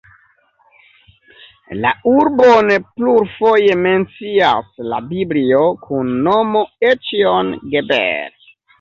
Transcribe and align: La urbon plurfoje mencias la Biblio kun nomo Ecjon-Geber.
La 1.81 1.91
urbon 2.13 2.73
plurfoje 2.95 3.77
mencias 3.83 4.83
la 4.89 5.05
Biblio 5.13 5.63
kun 5.87 6.13
nomo 6.27 6.69
Ecjon-Geber. 6.95 8.55